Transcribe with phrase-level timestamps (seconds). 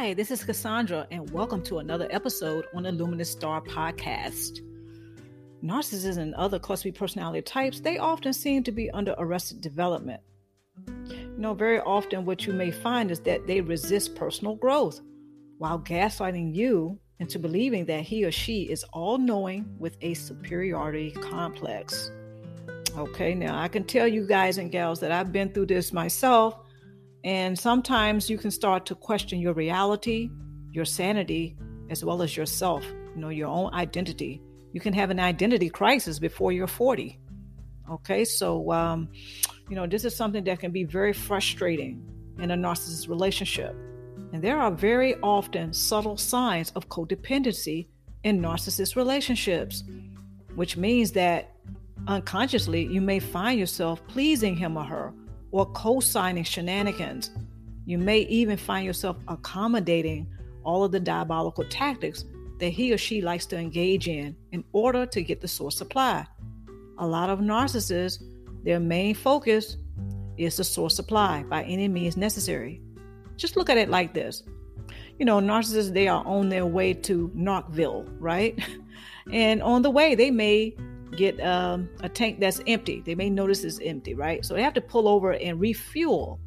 [0.00, 4.60] Hi, this is Cassandra, and welcome to another episode on the Luminous Star podcast.
[5.62, 10.22] Narcissists and other cluster personality types, they often seem to be under arrested development.
[10.86, 15.02] You know, very often what you may find is that they resist personal growth
[15.58, 21.10] while gaslighting you into believing that he or she is all knowing with a superiority
[21.10, 22.10] complex.
[22.96, 26.58] Okay, now I can tell you guys and gals that I've been through this myself
[27.24, 30.30] and sometimes you can start to question your reality,
[30.72, 31.56] your sanity,
[31.90, 32.84] as well as yourself,
[33.14, 34.40] you know, your own identity.
[34.72, 37.18] You can have an identity crisis before you're 40.
[37.90, 39.08] Okay, so, um,
[39.68, 42.02] you know, this is something that can be very frustrating
[42.38, 43.74] in a narcissist relationship.
[44.32, 47.88] And there are very often subtle signs of codependency
[48.22, 49.82] in narcissist relationships,
[50.54, 51.52] which means that
[52.06, 55.12] unconsciously you may find yourself pleasing him or her
[55.52, 57.30] or co signing shenanigans.
[57.86, 60.28] You may even find yourself accommodating
[60.64, 62.24] all of the diabolical tactics
[62.58, 66.26] that he or she likes to engage in in order to get the source supply.
[66.98, 68.22] A lot of narcissists,
[68.62, 69.78] their main focus
[70.36, 72.82] is the source supply by any means necessary.
[73.36, 74.42] Just look at it like this.
[75.18, 78.58] You know, narcissists, they are on their way to Narcville, right?
[79.32, 80.74] And on the way, they may
[81.16, 83.02] get um, a tank that's empty.
[83.04, 84.44] They may notice it's empty, right?
[84.44, 86.40] So they have to pull over and refuel.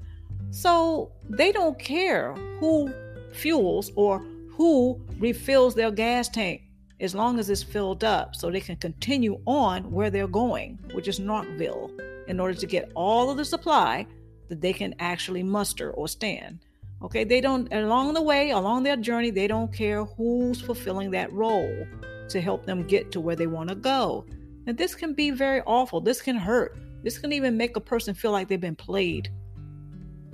[0.52, 2.94] So they don't care who
[3.32, 4.20] fuels or
[4.50, 6.62] who refills their gas tank
[7.00, 11.08] as long as it's filled up so they can continue on where they're going, which
[11.08, 11.92] is Narcville,
[12.28, 14.06] in order to get all of the supply
[14.50, 16.60] that they can actually muster or stand.
[17.02, 21.34] Okay, they don't, along the way, along their journey, they don't care who's fulfilling that
[21.34, 21.86] role
[22.30, 24.26] to help them get to where they want to go.
[24.66, 26.02] And this can be very awful.
[26.02, 26.78] This can hurt.
[27.04, 29.30] This can even make a person feel like they've been played.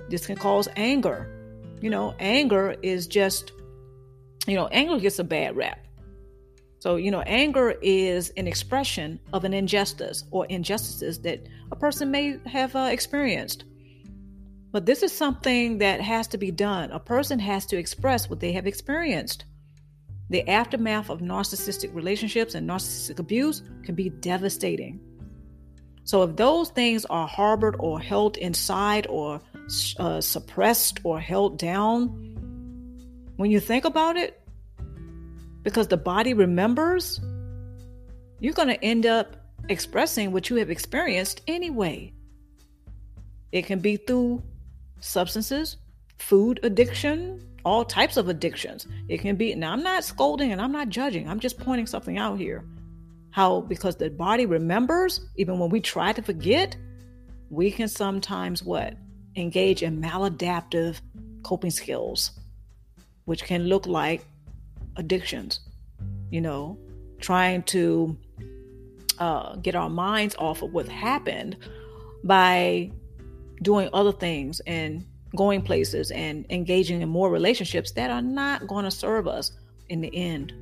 [0.08, 1.28] This can cause anger.
[1.80, 3.52] You know, anger is just,
[4.46, 5.86] you know, anger gets a bad rap.
[6.78, 12.10] So, you know, anger is an expression of an injustice or injustices that a person
[12.10, 13.64] may have uh, experienced.
[14.72, 16.90] But this is something that has to be done.
[16.92, 19.44] A person has to express what they have experienced.
[20.30, 25.00] The aftermath of narcissistic relationships and narcissistic abuse can be devastating.
[26.04, 29.40] So, if those things are harbored or held inside or
[29.98, 32.08] uh, suppressed or held down,
[33.36, 34.40] when you think about it,
[35.62, 37.20] because the body remembers,
[38.38, 39.36] you're going to end up
[39.68, 42.12] expressing what you have experienced anyway.
[43.52, 44.42] It can be through
[45.00, 45.76] substances,
[46.18, 48.86] food addiction, all types of addictions.
[49.08, 52.18] It can be, now I'm not scolding and I'm not judging, I'm just pointing something
[52.18, 52.64] out here.
[53.30, 56.76] How, because the body remembers, even when we try to forget,
[57.48, 58.94] we can sometimes what?
[59.36, 61.00] Engage in maladaptive
[61.42, 62.32] coping skills,
[63.24, 64.24] which can look like
[64.96, 65.60] addictions,
[66.30, 66.78] you know,
[67.20, 68.16] trying to
[69.18, 71.56] uh, get our minds off of what happened
[72.24, 72.90] by
[73.62, 75.04] doing other things and
[75.36, 79.52] going places and engaging in more relationships that are not going to serve us
[79.88, 80.52] in the end.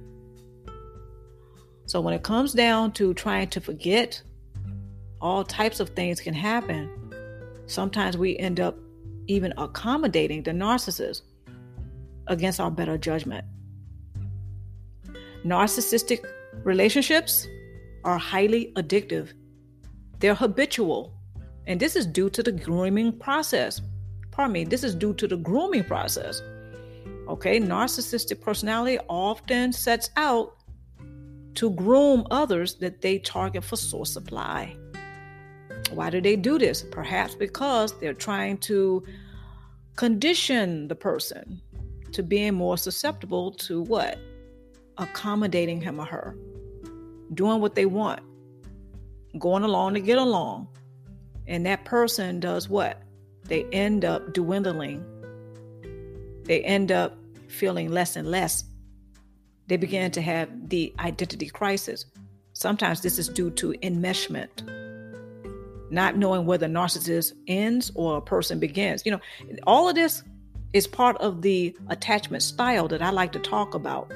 [1.86, 4.20] So when it comes down to trying to forget,
[5.20, 6.90] all types of things can happen.
[7.66, 8.76] Sometimes we end up
[9.26, 11.22] even accommodating the narcissist
[12.26, 13.44] against our better judgment.
[15.44, 16.24] Narcissistic
[16.62, 17.46] relationships
[18.04, 19.32] are highly addictive.
[20.18, 21.14] They're habitual,
[21.66, 23.80] and this is due to the grooming process
[24.38, 26.42] pardon me, this is due to the grooming process.
[27.26, 30.54] Okay, narcissistic personality often sets out
[31.56, 34.76] to groom others that they target for source supply.
[35.90, 36.84] Why do they do this?
[36.88, 39.02] Perhaps because they're trying to
[39.96, 41.60] condition the person
[42.12, 44.20] to being more susceptible to what?
[44.98, 46.36] Accommodating him or her,
[47.34, 48.20] doing what they want,
[49.40, 50.68] going along to get along.
[51.48, 53.02] And that person does what?
[53.48, 55.04] They end up dwindling.
[56.44, 57.16] They end up
[57.48, 58.64] feeling less and less.
[59.66, 62.06] They begin to have the identity crisis.
[62.52, 64.68] Sometimes this is due to enmeshment,
[65.90, 69.04] not knowing where the narcissist ends or a person begins.
[69.04, 69.20] You know,
[69.66, 70.22] all of this
[70.72, 74.12] is part of the attachment style that I like to talk about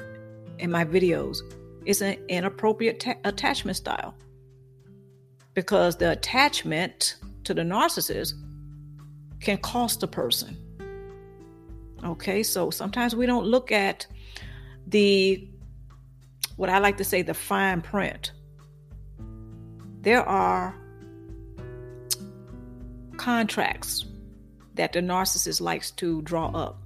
[0.59, 1.39] in my videos.
[1.85, 4.15] It's an inappropriate ta- attachment style
[5.53, 8.33] because the attachment to the narcissist
[9.43, 10.57] can cost a person.
[12.03, 14.07] Okay, so sometimes we don't look at
[14.87, 15.47] the,
[16.57, 18.31] what I like to say, the fine print.
[20.01, 20.75] There are
[23.17, 24.05] contracts
[24.75, 26.81] that the narcissist likes to draw up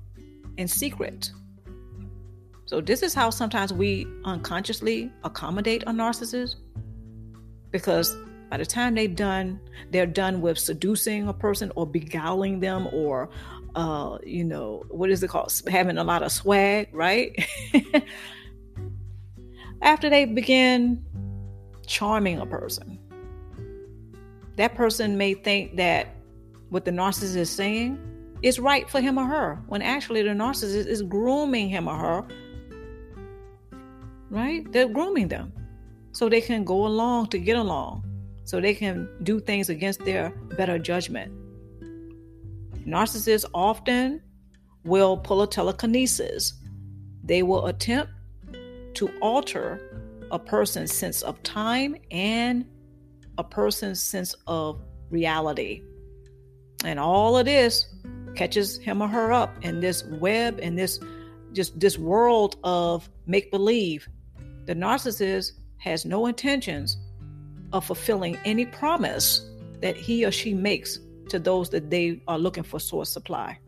[0.57, 1.31] in secret
[2.67, 6.55] So, this is how sometimes we unconsciously accommodate a narcissist
[7.71, 8.15] because
[8.49, 9.59] by the time they've done,
[9.91, 13.29] they're done with seducing a person or beguiling them or,
[13.75, 15.53] uh, you know, what is it called?
[15.67, 17.47] Having a lot of swag, right?
[19.81, 21.05] After they begin
[21.85, 22.99] charming a person,
[24.55, 26.15] that person may think that
[26.69, 27.99] what the narcissist is saying
[28.41, 32.27] is right for him or her, when actually the narcissist is grooming him or her
[34.29, 34.69] right?
[34.71, 35.53] They're grooming them
[36.11, 38.03] so they can go along to get along,
[38.47, 41.33] so they can do things against their better judgment.
[42.87, 44.21] Narcissists often
[44.85, 46.53] will pull a telekinesis.
[47.25, 48.13] They will attempt
[48.93, 49.81] to alter
[50.31, 52.65] a person's sense of time and
[53.37, 55.81] a person's sense of reality.
[56.85, 57.93] And all of this
[58.33, 61.01] catches him or her up in this web and this
[61.51, 64.07] just this world of make believe
[64.67, 66.97] the narcissist has no intentions
[67.73, 69.49] of fulfilling any promise
[69.81, 70.99] that he or she makes
[71.29, 73.59] to those that they are looking for source supply.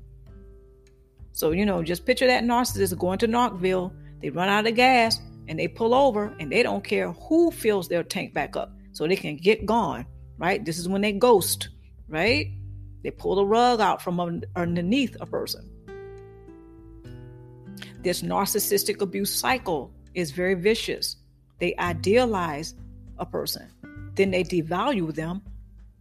[1.31, 5.19] So, you know, just picture that narcissist going to Narcville, they run out of gas
[5.47, 9.07] and they pull over and they don't care who fills their tank back up so
[9.07, 10.05] they can get gone,
[10.37, 10.63] right?
[10.63, 11.69] This is when they ghost,
[12.07, 12.51] right?
[13.03, 15.69] They pull the rug out from underneath a person.
[18.01, 21.17] This narcissistic abuse cycle is very vicious.
[21.59, 22.75] They idealize
[23.17, 23.69] a person,
[24.19, 25.41] then they devalue them,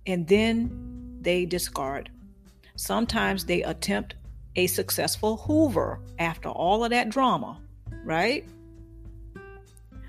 [0.04, 2.10] and then they discard.
[2.74, 4.16] Sometimes they attempt
[4.56, 7.60] a successful Hoover after all of that drama,
[8.04, 8.44] right?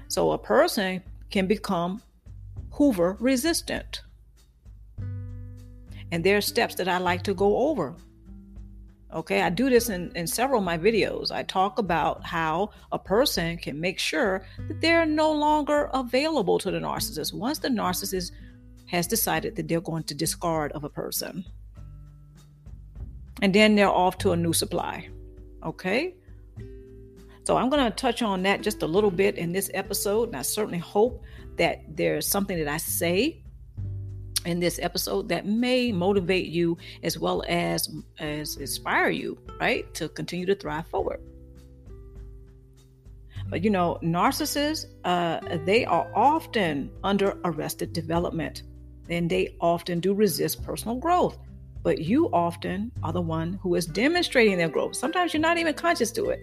[0.07, 2.01] So a person can become
[2.71, 4.01] Hoover resistant.
[6.11, 7.93] And there are steps that I like to go over
[9.11, 11.31] Okay, I do this in, in several of my videos.
[11.31, 16.69] I talk about how a person can make sure that they're no longer available to
[16.69, 18.31] the narcissist once the narcissist
[18.85, 21.43] has decided that they're going to discard of a person.
[23.41, 25.09] And then they're off to a new supply.
[25.63, 26.13] Okay?
[27.45, 30.29] So I'm going to touch on that just a little bit in this episode.
[30.29, 31.23] And I certainly hope
[31.57, 33.41] that there's something that I say
[34.45, 37.89] in this episode that may motivate you as well as
[38.19, 41.19] as inspire you right to continue to thrive forward.
[43.49, 48.63] But you know narcissists uh, they are often under arrested development
[49.09, 51.37] and they often do resist personal growth.
[51.81, 54.95] But you often are the one who is demonstrating their growth.
[54.95, 56.39] Sometimes you're not even conscious to it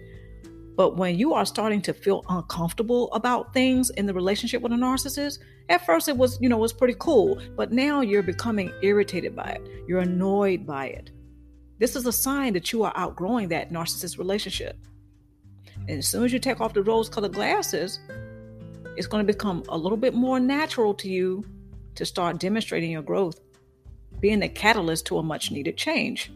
[0.77, 4.75] but when you are starting to feel uncomfortable about things in the relationship with a
[4.75, 5.39] narcissist,
[5.69, 9.45] at first it was, you know, was pretty cool, but now you're becoming irritated by
[9.45, 9.67] it.
[9.87, 11.09] You're annoyed by it.
[11.79, 14.77] This is a sign that you are outgrowing that narcissist relationship.
[15.87, 17.99] And as soon as you take off the rose colored glasses,
[18.95, 21.43] it's going to become a little bit more natural to you
[21.95, 23.39] to start demonstrating your growth,
[24.19, 26.31] being the catalyst to a much needed change.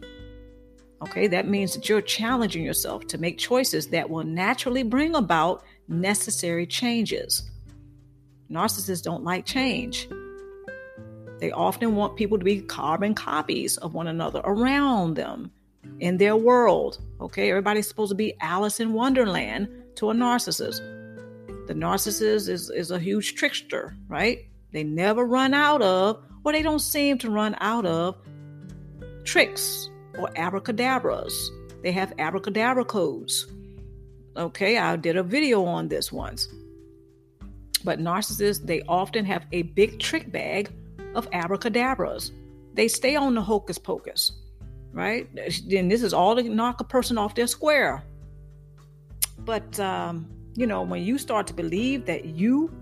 [1.02, 5.64] Okay, that means that you're challenging yourself to make choices that will naturally bring about
[5.88, 7.50] necessary changes.
[8.48, 10.08] Narcissists don't like change.
[11.40, 15.50] They often want people to be carbon copies of one another around them
[15.98, 17.00] in their world.
[17.20, 20.78] Okay, everybody's supposed to be Alice in Wonderland to a narcissist.
[21.66, 24.46] The narcissist is, is a huge trickster, right?
[24.70, 28.16] They never run out of, or they don't seem to run out of
[29.24, 29.88] tricks
[30.18, 31.50] or abracadabras.
[31.82, 33.46] They have abracadabra codes.
[34.36, 36.48] Okay, I did a video on this once.
[37.84, 40.70] But narcissists, they often have a big trick bag
[41.14, 42.32] of abracadabras.
[42.74, 44.32] They stay on the hocus pocus,
[44.92, 45.28] right?
[45.68, 48.02] Then this is all to knock a person off their square.
[49.40, 52.72] But, um, you know, when you start to believe that you,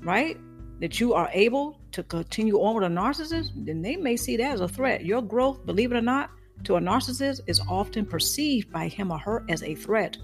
[0.00, 0.38] right,
[0.80, 4.52] that you are able to continue on with a narcissist, then they may see that
[4.52, 5.04] as a threat.
[5.04, 6.30] Your growth, believe it or not,
[6.64, 10.16] to a narcissist is often perceived by him or her as a threat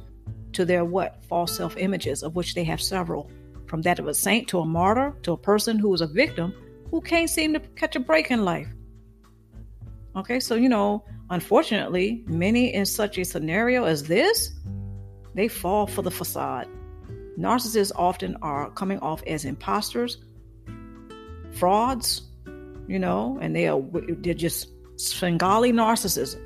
[0.52, 1.25] to their what?
[1.25, 3.30] False self images, of which they have several.
[3.66, 6.54] From that of a saint to a martyr to a person who is a victim
[6.90, 8.68] who can't seem to catch a break in life.
[10.16, 14.52] Okay, so you know, unfortunately, many in such a scenario as this,
[15.35, 16.66] they fall for the facade.
[17.38, 20.18] Narcissists often are coming off as imposters,
[21.52, 22.23] frauds,
[22.88, 26.40] you know, and they are they're just Svengali narcissism,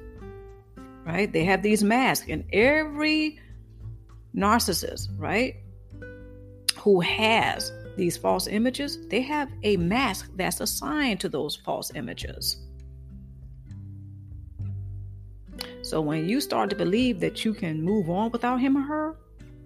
[1.07, 1.33] right?
[1.33, 3.41] They have these masks, and every
[4.37, 5.57] narcissist, right,
[6.79, 12.59] who has these false images, they have a mask that's assigned to those false images.
[15.83, 19.17] So when you start to believe that you can move on without him or her,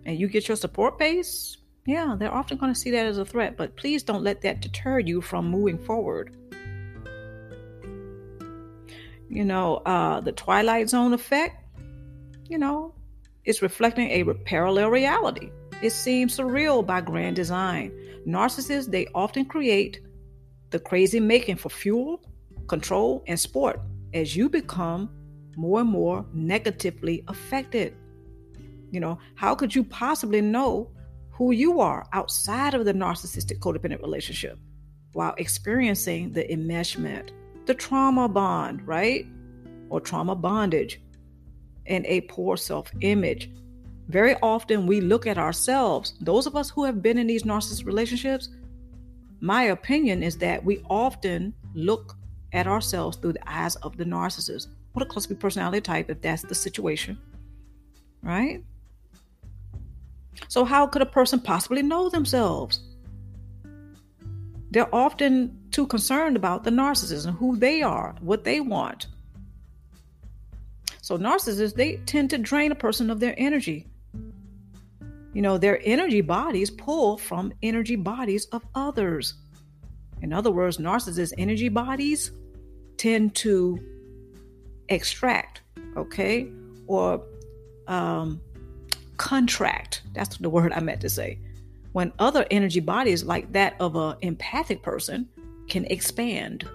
[0.04, 3.24] and you get your support base, yeah, they're often going to see that as a
[3.24, 6.36] threat, but please don't let that deter you from moving forward.
[9.28, 11.64] You know, uh, the Twilight Zone effect,
[12.48, 12.94] you know,
[13.44, 15.50] is reflecting a parallel reality.
[15.82, 17.92] It seems surreal by grand design.
[18.26, 20.00] Narcissists, they often create
[20.70, 22.22] the crazy making for fuel,
[22.66, 23.80] control, and sport
[24.14, 25.10] as you become
[25.56, 27.94] more and more negatively affected.
[28.90, 30.90] You know, how could you possibly know
[31.30, 34.58] who you are outside of the narcissistic codependent relationship
[35.12, 37.30] while experiencing the enmeshment,
[37.66, 39.26] the trauma bond, right?
[39.88, 41.00] Or trauma bondage,
[41.86, 43.50] and a poor self image.
[44.08, 47.84] Very often we look at ourselves, those of us who have been in these narcissist
[47.84, 48.50] relationships,
[49.40, 52.16] my opinion is that we often look
[52.52, 56.42] at ourselves through the eyes of the narcissist What a cluster personality type if that's
[56.42, 57.18] the situation,
[58.22, 58.62] right?
[60.48, 62.80] So, how could a person possibly know themselves?
[64.76, 69.06] They're often too concerned about the narcissist and who they are, what they want.
[71.00, 73.86] So, narcissists, they tend to drain a person of their energy.
[75.32, 79.32] You know, their energy bodies pull from energy bodies of others.
[80.20, 82.30] In other words, narcissists' energy bodies
[82.98, 83.80] tend to
[84.90, 85.62] extract,
[85.96, 86.50] okay,
[86.86, 87.22] or
[87.86, 88.42] um,
[89.16, 90.02] contract.
[90.12, 91.38] That's the word I meant to say.
[91.96, 95.30] When other energy bodies, like that of an empathic person,
[95.66, 96.68] can expand.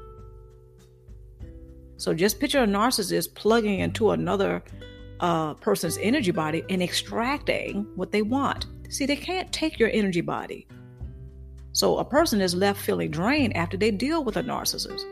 [1.98, 4.64] So just picture a narcissist plugging into another
[5.20, 8.66] uh, person's energy body and extracting what they want.
[8.90, 10.68] See, they can't take your energy body.
[11.72, 15.04] So a person is left feeling drained after they deal with a narcissist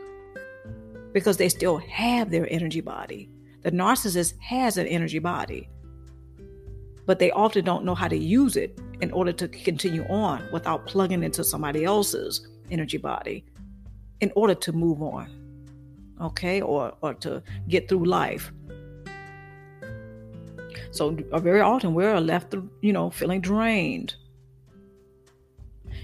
[1.12, 3.30] because they still have their energy body.
[3.62, 5.68] The narcissist has an energy body
[7.10, 10.86] but they often don't know how to use it in order to continue on without
[10.86, 13.44] plugging into somebody else's energy body
[14.20, 15.28] in order to move on
[16.20, 18.52] okay or or to get through life.
[20.92, 24.14] So uh, very often we're left you know feeling drained.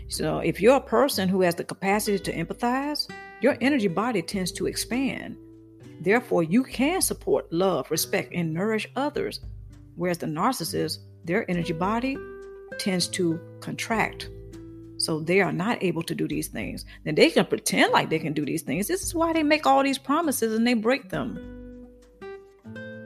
[0.08, 3.10] So if you're a person who has the capacity to empathize
[3.40, 5.36] your energy body tends to expand.
[6.00, 9.40] Therefore you can support love respect and nourish others
[9.96, 12.16] Whereas the narcissist, their energy body
[12.78, 14.30] tends to contract.
[14.98, 16.84] So they are not able to do these things.
[17.04, 18.88] Then they can pretend like they can do these things.
[18.88, 21.36] This is why they make all these promises and they break them.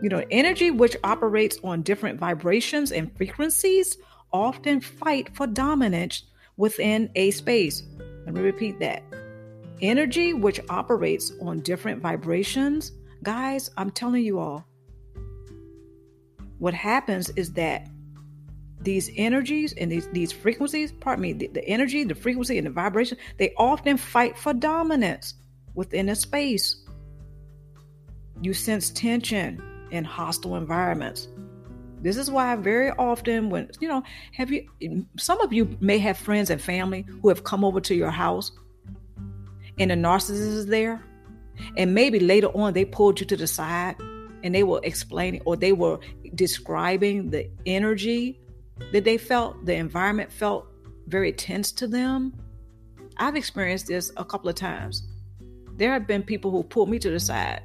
[0.03, 3.99] You know, energy which operates on different vibrations and frequencies
[4.33, 6.25] often fight for dominance
[6.57, 7.83] within a space.
[8.25, 9.03] Let me repeat that.
[9.83, 14.67] Energy which operates on different vibrations, guys, I'm telling you all,
[16.59, 17.89] what happens is that
[18.83, 22.71] these energies and these, these frequencies, pardon me, the, the energy, the frequency, and the
[22.71, 25.35] vibration, they often fight for dominance
[25.75, 26.77] within a space.
[28.41, 31.29] You sense tension in hostile environments.
[32.01, 34.67] This is why very often when you know, have you
[35.19, 38.53] some of you may have friends and family who have come over to your house
[39.79, 41.05] and a narcissist is there.
[41.77, 43.97] And maybe later on they pulled you to the side
[44.43, 45.99] and they were explaining or they were
[46.35, 48.41] describing the energy
[48.93, 50.67] that they felt, the environment felt
[51.07, 52.33] very tense to them.
[53.17, 55.07] I've experienced this a couple of times.
[55.77, 57.63] There have been people who pulled me to the side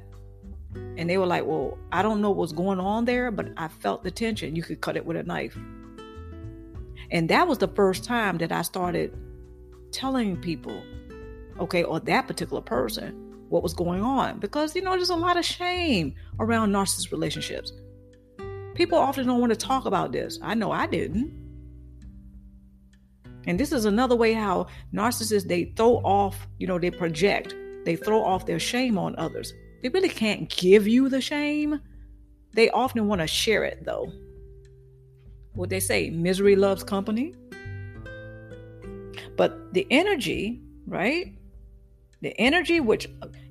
[0.96, 4.04] and they were like, Well, I don't know what's going on there, but I felt
[4.04, 4.56] the tension.
[4.56, 5.56] You could cut it with a knife.
[7.10, 9.16] And that was the first time that I started
[9.92, 10.82] telling people,
[11.60, 15.36] okay, or that particular person, what was going on because you know there's a lot
[15.36, 17.72] of shame around narcissist relationships
[18.76, 20.38] people often don't want to talk about this.
[20.42, 21.44] I know i didn't.
[23.46, 27.54] And this is another way how narcissists they throw off you know they project.
[27.84, 29.52] They throw off their shame on others.
[29.82, 31.80] They really can't give you the shame.
[32.52, 34.12] They often want to share it though.
[35.54, 37.34] What they say misery loves company.
[39.36, 41.34] But the energy right?
[42.22, 43.08] The energy which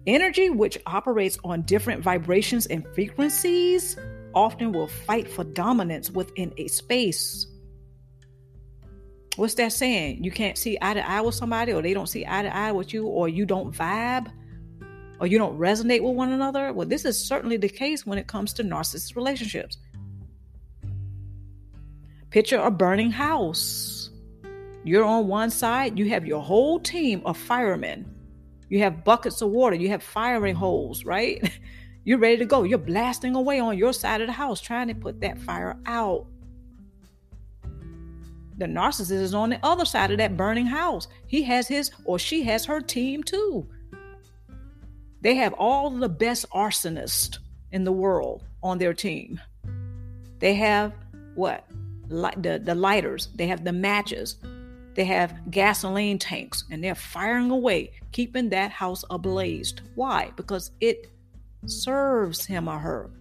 [0.08, 3.98] energy which operates on different vibrations and frequencies
[4.36, 7.48] often will fight for dominance within a space.
[9.36, 10.24] What's that saying?
[10.24, 12.72] You can't see eye to eye with somebody, or they don't see eye to eye
[12.72, 14.32] with you, or you don't vibe,
[15.20, 16.72] or you don't resonate with one another.
[16.72, 19.78] Well, this is certainly the case when it comes to narcissist relationships.
[22.30, 24.10] Picture a burning house.
[24.84, 28.16] You're on one side, you have your whole team of firemen
[28.70, 31.50] you have buckets of water, you have firing holes, right?
[32.06, 32.64] You're ready to go.
[32.64, 36.28] You're blasting away on your side of the house trying to put that fire out.
[38.58, 41.08] The narcissist is on the other side of that burning house.
[41.26, 43.68] He has his or she has her team too.
[45.22, 47.40] They have all the best arsonists
[47.72, 49.42] in the world on their team.
[50.40, 50.94] They have
[51.34, 51.66] what?
[52.08, 54.36] Light, the, the lighters, they have the matches,
[54.94, 59.74] they have gasoline tanks, and they're firing away, keeping that house ablaze.
[59.96, 60.32] Why?
[60.36, 61.10] Because it
[61.70, 63.12] serves him or her.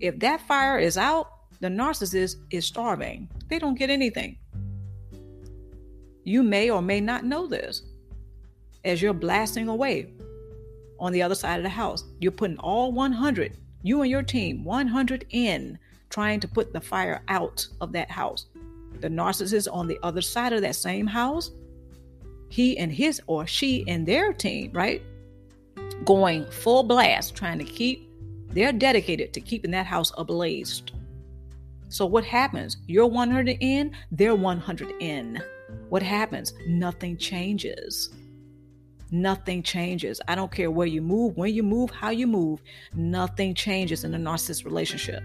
[0.00, 1.28] If that fire is out,
[1.60, 3.28] the narcissist is starving.
[3.48, 4.38] They don't get anything.
[6.24, 7.82] You may or may not know this.
[8.84, 10.12] As you're blasting away
[10.98, 14.64] on the other side of the house, you're putting all 100, you and your team,
[14.64, 15.78] 100 in,
[16.10, 18.46] trying to put the fire out of that house.
[19.00, 21.50] The narcissist on the other side of that same house,
[22.48, 25.02] he and his or she and their team, right?
[26.04, 28.08] Going full blast, trying to keep,
[28.50, 30.82] they're dedicated to keeping that house ablaze.
[31.88, 32.76] So what happens?
[32.86, 35.40] You're 100 in, they're 100 in.
[35.88, 36.54] What happens?
[36.66, 38.10] Nothing changes.
[39.10, 40.20] Nothing changes.
[40.26, 42.60] I don't care where you move, when you move, how you move.
[42.94, 45.22] Nothing changes in a narcissist relationship.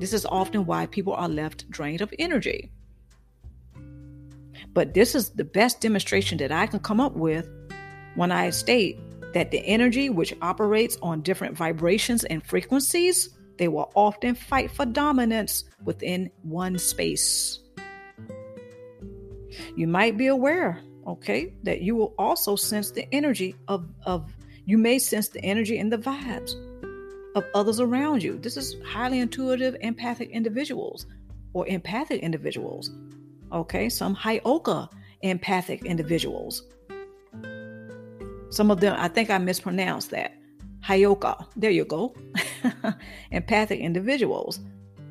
[0.00, 2.72] This is often why people are left drained of energy.
[4.72, 7.48] But this is the best demonstration that I can come up with
[8.16, 8.98] when I state
[9.34, 14.84] that the energy which operates on different vibrations and frequencies they will often fight for
[14.84, 17.60] dominance within one space.
[19.76, 24.32] You might be aware, okay, that you will also sense the energy of, of
[24.64, 26.54] you may sense the energy and the vibes
[27.36, 28.38] of others around you.
[28.38, 31.06] This is highly intuitive, empathic individuals
[31.52, 32.90] or empathic individuals.
[33.52, 34.88] Okay, some Heyoka
[35.22, 36.64] empathic individuals.
[38.50, 40.34] Some of them, I think I mispronounced that.
[40.84, 42.14] Heyoka, there you go.
[43.30, 44.60] empathic individuals,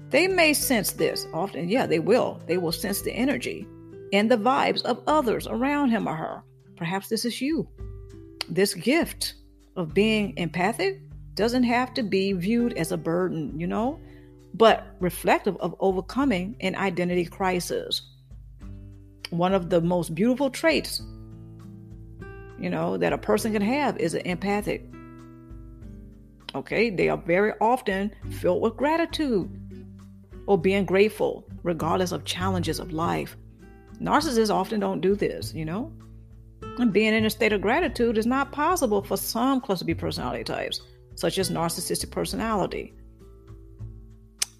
[0.09, 1.25] they may sense this.
[1.33, 2.39] Often, yeah, they will.
[2.45, 3.67] They will sense the energy
[4.13, 6.43] and the vibes of others around him or her.
[6.77, 7.67] Perhaps this is you.
[8.47, 9.33] This gift
[9.75, 11.01] of being empathic
[11.33, 13.99] doesn't have to be viewed as a burden, you know,
[14.53, 18.03] but reflective of overcoming an identity crisis.
[19.31, 21.01] One of the most beautiful traits,
[22.59, 24.85] you know, that a person can have is an empathic
[26.55, 29.49] Okay, they are very often filled with gratitude
[30.45, 33.35] or being grateful, regardless of challenges of life.
[33.99, 35.91] Narcissists often don't do this, you know?
[36.77, 40.43] And being in a state of gratitude is not possible for some cluster B personality
[40.43, 40.81] types,
[41.15, 42.93] such as narcissistic personality.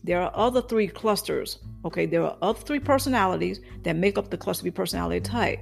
[0.04, 2.06] There are other three clusters, okay?
[2.08, 5.60] There are other three personalities that make up the cluster B personality type.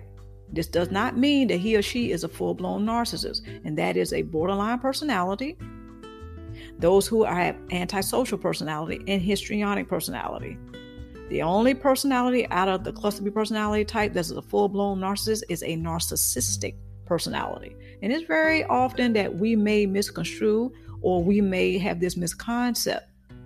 [0.54, 3.96] This does not mean that he or she is a full blown narcissist, and that
[3.96, 5.58] is a borderline personality,
[6.80, 10.58] those who have antisocial personality and histrionic personality.
[11.30, 15.44] The only personality out of the cluster B personality type that's a full blown narcissist
[15.48, 17.76] is a narcissistic personality.
[18.02, 23.04] And it's very often that we may misconstrue or we may have this misconcept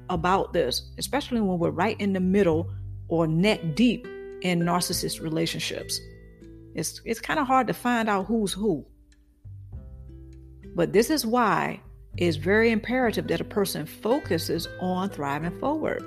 [0.10, 2.72] about this, especially when we're right in the middle
[3.08, 4.08] or neck deep
[4.42, 6.00] in narcissist relationships.
[6.76, 8.86] It's, it's kind of hard to find out who's who.
[10.76, 11.82] But this is why
[12.18, 16.04] it's very imperative that a person focuses on thriving forward,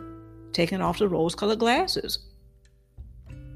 [0.53, 2.19] taking off the rose colored glasses,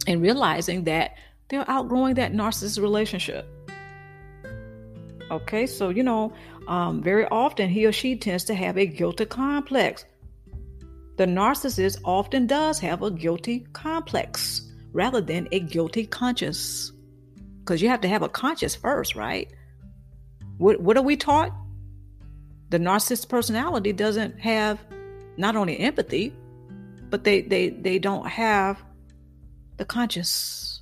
[0.07, 1.17] and realizing that
[1.49, 3.47] they're outgrowing that narcissist relationship.
[5.31, 6.33] Okay, so you know,
[6.69, 10.05] um, very often he or she tends to have a guilty complex.
[11.17, 16.92] The narcissist often does have a guilty complex rather than a guilty conscience.
[17.63, 19.51] Because you have to have a conscience first, right?
[20.59, 21.53] What, what are we taught?
[22.73, 24.81] the narcissist personality doesn't have
[25.37, 26.35] not only empathy,
[27.11, 28.83] but they they they don't have
[29.77, 30.81] the conscious.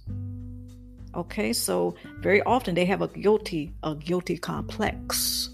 [1.16, 5.50] Okay, so very often they have a guilty a guilty complex,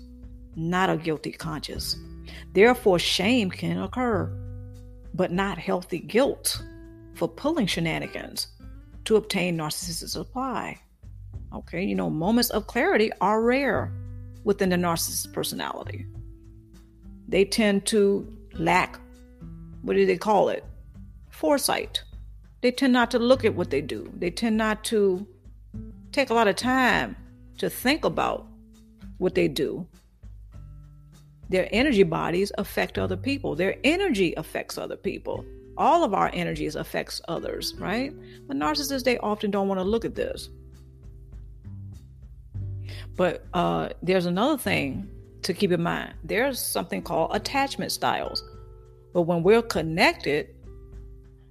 [0.56, 1.96] not a guilty conscious.
[2.52, 4.30] Therefore, shame can occur,
[5.14, 6.62] but not healthy guilt
[7.14, 8.48] for pulling shenanigans
[9.06, 10.78] to obtain narcissistic supply.
[11.56, 13.92] Okay, you know, moments of clarity are rare
[14.44, 16.06] within the narcissist personality
[17.28, 19.00] they tend to lack
[19.82, 20.64] what do they call it?
[21.30, 22.02] Foresight.
[22.60, 24.10] They tend not to look at what they do.
[24.16, 25.24] They tend not to
[26.10, 27.14] take a lot of time
[27.58, 28.48] to think about
[29.18, 29.86] what they do.
[31.50, 33.54] Their energy bodies affect other people.
[33.54, 35.44] Their energy affects other people.
[35.76, 38.12] All of our energies affects others, right?
[38.48, 40.48] But narcissists, they often don't want to look at this.
[43.16, 45.08] But uh, there's another thing
[45.42, 46.14] to keep in mind.
[46.22, 48.44] There's something called attachment styles.
[49.12, 50.48] But when we're connected,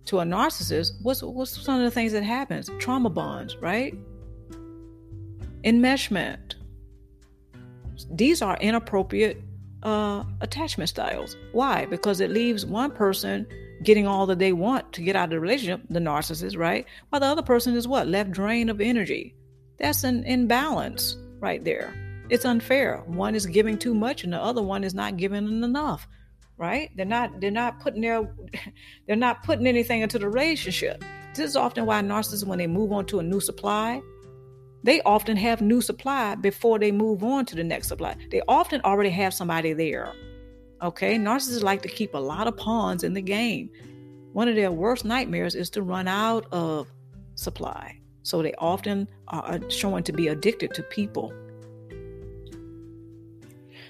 [0.05, 2.69] to a narcissist, what's what's some of the things that happens?
[2.79, 3.93] Trauma bonds, right?
[5.63, 6.55] Enmeshment.
[8.11, 9.41] These are inappropriate
[9.83, 11.35] uh, attachment styles.
[11.53, 11.85] Why?
[11.85, 13.47] Because it leaves one person
[13.83, 16.85] getting all that they want to get out of the relationship, the narcissist, right?
[17.09, 18.07] While the other person is what?
[18.07, 19.35] Left drained of energy.
[19.79, 21.93] That's an imbalance right there.
[22.29, 23.03] It's unfair.
[23.05, 26.07] One is giving too much and the other one is not giving enough.
[26.57, 26.89] Right?
[26.95, 28.33] They're not they're not putting their
[29.07, 31.03] they're not putting anything into the relationship.
[31.35, 34.01] This is often why narcissists, when they move on to a new supply,
[34.83, 38.15] they often have new supply before they move on to the next supply.
[38.31, 40.13] They often already have somebody there.
[40.81, 43.69] Okay, narcissists like to keep a lot of pawns in the game.
[44.33, 46.87] One of their worst nightmares is to run out of
[47.35, 47.99] supply.
[48.25, 51.31] So they often are shown to be addicted to people.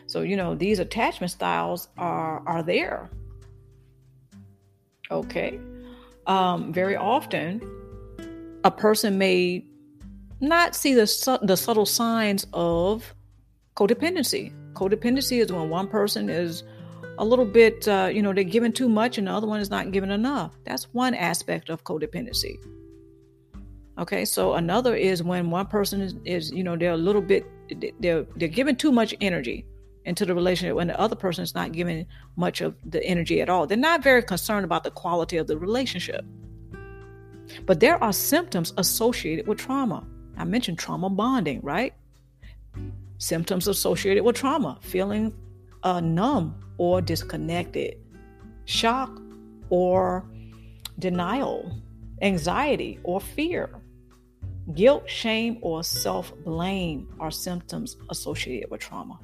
[0.07, 3.09] So, you know, these attachment styles are are there.
[5.09, 5.57] Okay.
[6.27, 7.61] Um, very often
[8.65, 9.65] a person may
[10.41, 13.15] not see the, the subtle signs of
[13.77, 14.51] codependency.
[14.73, 16.63] Codependency is when one person is
[17.17, 19.69] a little bit, uh, you know, they're giving too much and the other one is
[19.69, 20.57] not giving enough.
[20.65, 22.57] That's one aspect of codependency.
[23.97, 27.45] Okay, so another is when one person is, is you know, they're a little bit,
[27.99, 29.65] they're they're giving too much energy
[30.05, 32.05] into the relationship when the other person is not giving
[32.35, 33.65] much of the energy at all.
[33.65, 36.23] They're not very concerned about the quality of the relationship.
[37.65, 40.05] But there are symptoms associated with trauma.
[40.37, 41.93] I mentioned trauma bonding, right?
[43.17, 45.33] Symptoms associated with trauma, feeling
[45.83, 47.97] uh, numb or disconnected,
[48.65, 49.21] shock
[49.69, 50.25] or
[50.99, 51.71] denial,
[52.21, 53.69] anxiety or fear,
[54.73, 59.19] guilt, shame, or self blame are symptoms associated with trauma.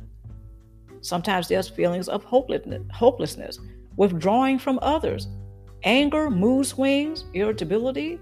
[1.01, 3.59] Sometimes there's feelings of hopelessness,
[3.97, 5.27] withdrawing from others,
[5.83, 8.19] anger, mood swings, irritability,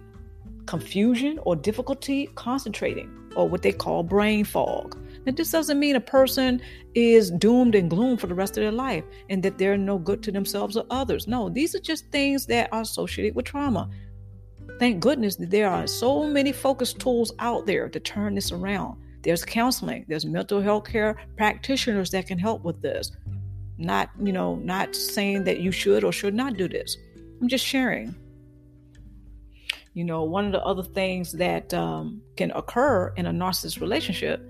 [0.66, 4.98] confusion, or difficulty concentrating, or what they call brain fog.
[5.26, 6.62] Now, this doesn't mean a person
[6.96, 10.24] is doomed and gloom for the rest of their life and that they're no good
[10.24, 11.28] to themselves or others.
[11.28, 13.90] No, these are just things that are associated with trauma.
[14.80, 18.98] Thank goodness that there are so many focus tools out there to turn this around.
[19.24, 23.12] There's counseling, there's mental health care practitioners that can help with this.
[23.78, 26.96] Not, you know, not saying that you should or should not do this.
[27.42, 28.16] I'm just sharing.
[29.94, 34.42] You know, one of the other things that um, can occur in a narcissist relationship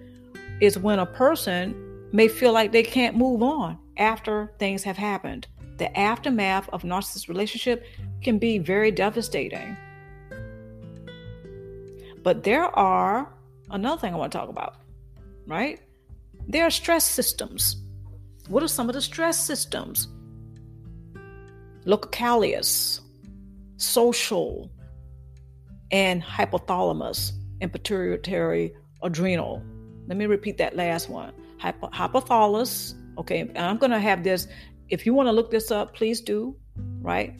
[0.62, 1.74] is when a person
[2.12, 5.48] may feel like they can't move on after things have happened.
[5.78, 7.84] The aftermath of narcissist relationship
[8.22, 9.76] can be very devastating.
[12.30, 13.28] But there are
[13.72, 14.76] another thing I want to talk about,
[15.48, 15.80] right?
[16.48, 17.82] There are stress systems.
[18.50, 20.08] What are some of the stress systems?
[21.86, 23.02] Localius,
[23.78, 24.70] social,
[25.90, 29.64] and hypothalamus and pituitary adrenal.
[30.06, 31.34] Let me repeat that last one.
[31.58, 32.94] Hypo- hypothalamus.
[33.18, 34.48] Okay, I'm going to have this.
[34.90, 36.56] If you want to look this up, please do.
[37.02, 37.34] Right?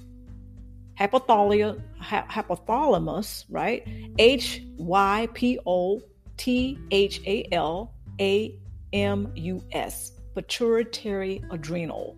[1.00, 3.46] Hypothalamus.
[3.50, 3.88] Right?
[4.18, 6.02] H Y P O
[6.38, 8.56] T H A L A
[8.94, 10.14] M U S.
[10.36, 12.16] Pituitary adrenal.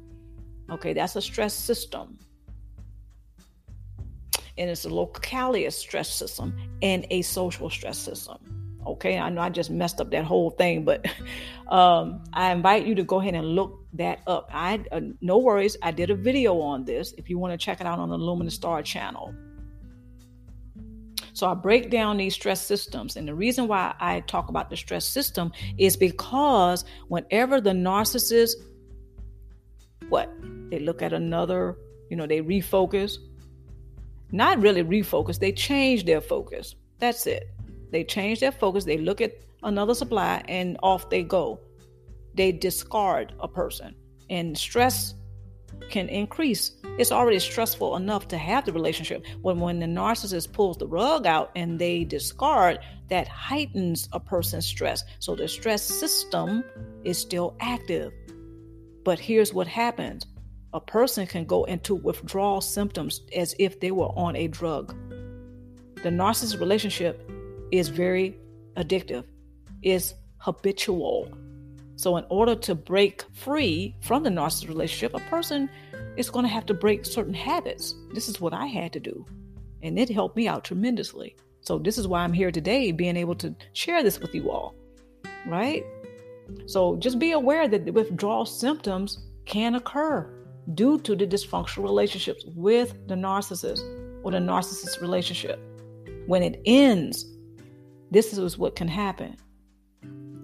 [0.70, 2.18] Okay, that's a stress system
[4.58, 8.38] and it's a localious stress system and a social stress system.
[8.86, 11.06] Okay, I know I just messed up that whole thing, but
[11.68, 14.50] um, I invite you to go ahead and look that up.
[14.54, 17.14] I uh, no worries, I did a video on this.
[17.18, 19.34] If you want to check it out on the Luminous Star channel.
[21.34, 24.78] So I break down these stress systems, and the reason why I talk about the
[24.78, 28.56] stress system is because whenever the narcissist,
[30.10, 30.30] what
[30.70, 31.78] they look at another,
[32.10, 33.18] you know, they refocus,
[34.32, 36.76] not really refocus, they change their focus.
[37.00, 37.50] That's it.
[37.92, 41.60] They change their focus, they look at another supply, and off they go.
[42.36, 43.96] They discard a person,
[44.30, 45.16] and stress
[45.90, 46.72] can increase.
[46.98, 49.26] It's already stressful enough to have the relationship.
[49.42, 54.66] When when the narcissist pulls the rug out and they discard, that heightens a person's
[54.66, 55.04] stress.
[55.20, 56.64] So the stress system
[57.04, 58.14] is still active.
[59.04, 60.26] But here's what happens
[60.74, 64.96] a person can go into withdrawal symptoms as if they were on a drug.
[66.04, 67.30] The narcissist relationship
[67.72, 68.40] is very
[68.78, 69.26] addictive,
[69.82, 71.30] It's habitual.
[72.02, 75.70] So, in order to break free from the narcissist relationship, a person
[76.18, 77.94] is going to have to break certain habits.
[78.16, 79.24] This is what I had to do,
[79.84, 81.36] and it helped me out tremendously.
[81.60, 84.74] So, this is why I'm here today, being able to share this with you all,
[85.46, 85.84] right?
[86.66, 90.28] So, just be aware that the withdrawal symptoms can occur
[90.74, 93.84] due to the dysfunctional relationships with the narcissist.
[94.24, 95.60] or the narcissist relationship.
[96.26, 97.26] When it ends,
[98.10, 99.38] this is what can happen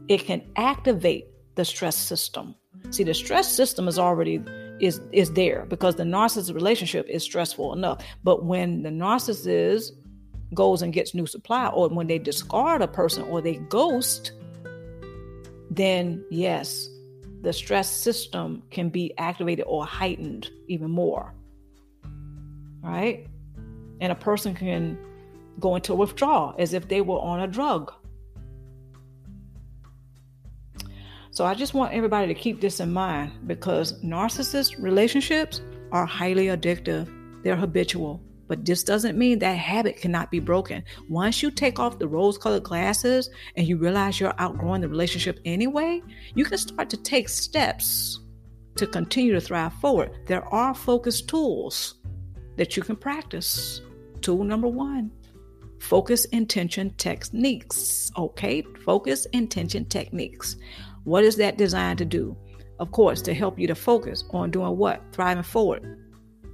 [0.07, 2.55] it can activate the stress system.
[2.91, 4.41] See, the stress system is already
[4.79, 8.05] is is there because the narcissist relationship is stressful enough.
[8.23, 9.91] But when the narcissist
[10.53, 14.31] goes and gets new supply, or when they discard a person or they ghost,
[15.69, 16.87] then yes,
[17.41, 21.33] the stress system can be activated or heightened even more.
[22.81, 23.27] Right?
[23.99, 24.97] And a person can
[25.59, 27.91] go into withdrawal as if they were on a drug.
[31.37, 36.47] So I just want everybody to keep this in mind because narcissist relationships are highly
[36.47, 37.07] addictive.
[37.43, 38.19] They're habitual.
[38.47, 40.83] But this doesn't mean that habit cannot be broken.
[41.09, 45.39] Once you take off the rose colored glasses and you realize you're outgrowing the relationship
[45.45, 46.01] anyway,
[46.33, 48.19] you can start to take steps
[48.75, 50.09] to continue to thrive forward.
[50.25, 51.99] There are focus tools
[52.55, 53.81] that you can practice.
[54.21, 55.11] Tool number one
[55.79, 58.11] focus intention techniques.
[58.17, 60.55] Okay, focus intention techniques.
[61.07, 62.35] What is that designed to do?
[62.79, 65.01] Of course, to help you to focus on doing what?
[65.13, 65.97] Thriving forward,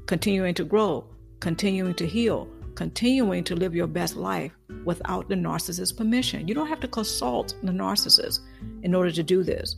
[0.05, 1.07] continuing to grow,
[1.39, 4.51] continuing to heal, continuing to live your best life
[4.85, 6.47] without the narcissist's permission.
[6.47, 8.41] You don't have to consult the narcissist
[8.83, 9.77] in order to do this.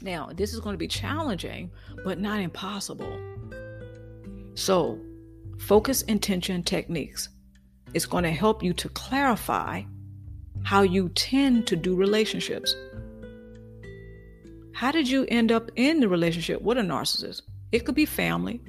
[0.00, 1.70] Now, this is going to be challenging,
[2.04, 3.14] but not impossible.
[4.54, 4.98] So,
[5.58, 7.28] focus intention techniques
[7.92, 9.82] is going to help you to clarify
[10.62, 12.74] how you tend to do relationships.
[14.78, 17.42] How did you end up in the relationship with a narcissist?
[17.72, 18.62] It could be family,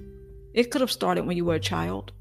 [0.55, 2.13] it could have started when you were a child,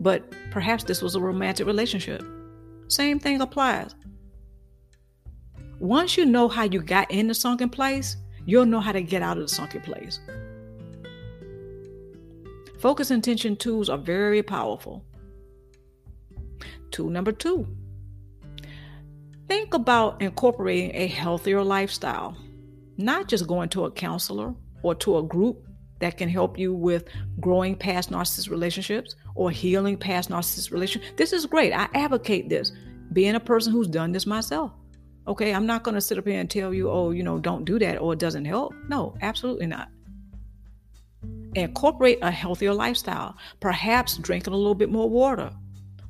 [0.00, 2.24] but perhaps this was a romantic relationship.
[2.88, 3.94] Same thing applies.
[5.78, 9.20] Once you know how you got in the sunken place, you'll know how to get
[9.20, 10.18] out of the sunken place.
[12.78, 15.04] Focus intention tools are very powerful.
[16.92, 17.68] Tool number two
[19.48, 22.34] think about incorporating a healthier lifestyle,
[22.96, 25.66] not just going to a counselor or to a group
[25.98, 27.04] that can help you with
[27.40, 31.12] growing past narcissist relationships or healing past narcissist relationships.
[31.16, 31.72] This is great.
[31.72, 32.72] I advocate this,
[33.12, 34.72] being a person who's done this myself.
[35.26, 37.64] Okay, I'm not going to sit up here and tell you, oh, you know, don't
[37.64, 38.74] do that or it doesn't help.
[38.88, 39.88] No, absolutely not.
[41.54, 45.50] Incorporate a healthier lifestyle, perhaps drinking a little bit more water,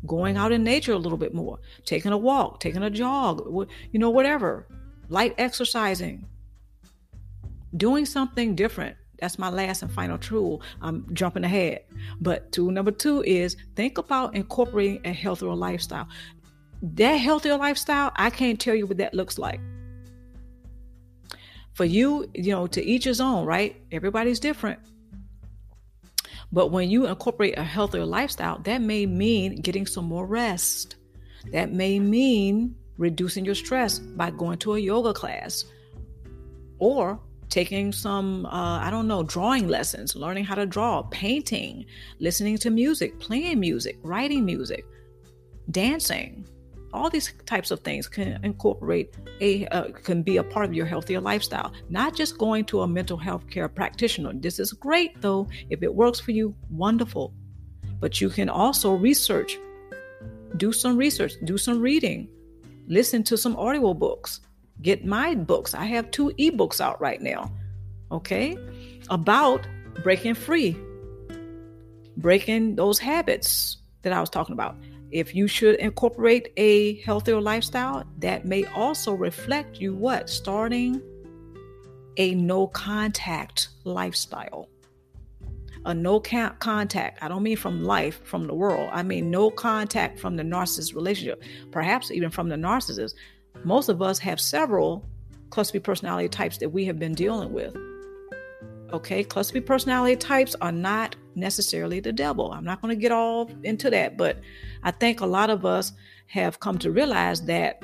[0.06, 3.98] going out in nature a little bit more, taking a walk, taking a jog, you
[3.98, 4.66] know, whatever,
[5.08, 6.26] light exercising,
[7.76, 10.62] doing something different that's my last and final tool.
[10.82, 11.84] I'm jumping ahead.
[12.20, 16.08] But tool number two is think about incorporating a healthier lifestyle.
[16.82, 19.60] That healthier lifestyle, I can't tell you what that looks like.
[21.72, 23.76] For you, you know, to each his own, right?
[23.92, 24.80] Everybody's different.
[26.52, 30.96] But when you incorporate a healthier lifestyle, that may mean getting some more rest.
[31.52, 35.64] That may mean reducing your stress by going to a yoga class
[36.78, 41.84] or taking some uh, i don't know drawing lessons learning how to draw painting
[42.18, 44.84] listening to music playing music writing music
[45.70, 46.46] dancing.
[46.92, 50.86] All these types of things can incorporate a uh, can be a part of your
[50.86, 54.32] healthier lifestyle not just going to a mental health care practitioner.
[54.34, 55.48] This is great though.
[55.68, 57.34] If it works for you wonderful.
[58.00, 59.58] But you can also research
[60.58, 62.28] do some research do some reading
[62.86, 64.40] listen to some audio books
[64.82, 65.74] get my books.
[65.74, 67.52] I have two ebooks out right now,
[68.10, 68.56] okay,
[69.10, 69.66] about
[70.02, 70.76] breaking free,
[72.16, 74.76] breaking those habits that I was talking about.
[75.10, 80.28] If you should incorporate a healthier lifestyle, that may also reflect you what?
[80.28, 81.00] Starting
[82.16, 84.68] a no contact lifestyle.
[85.84, 88.90] A no contact, I don't mean from life, from the world.
[88.92, 93.14] I mean no contact from the narcissist relationship, perhaps even from the narcissist
[93.64, 95.04] most of us have several
[95.50, 97.76] cluster B personality types that we have been dealing with.
[98.92, 102.52] Okay, cluster B personality types are not necessarily the devil.
[102.52, 104.38] I'm not going to get all into that, but
[104.82, 105.92] I think a lot of us
[106.28, 107.82] have come to realize that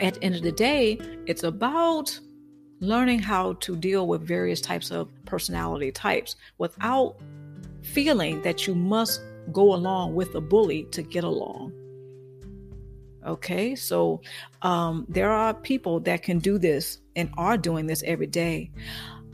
[0.00, 2.18] at the end of the day, it's about
[2.80, 7.16] learning how to deal with various types of personality types without
[7.82, 9.22] feeling that you must
[9.52, 11.72] go along with a bully to get along.
[13.26, 14.20] Okay, so
[14.62, 18.70] um, there are people that can do this and are doing this every day.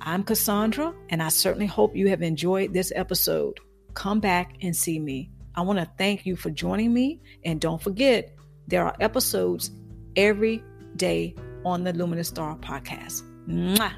[0.00, 3.60] I'm Cassandra, and I certainly hope you have enjoyed this episode.
[3.94, 5.30] Come back and see me.
[5.54, 8.34] I want to thank you for joining me, and don't forget,
[8.66, 9.70] there are episodes
[10.16, 10.64] every
[10.96, 13.22] day on the Luminous Star podcast.
[13.46, 13.92] Mwah!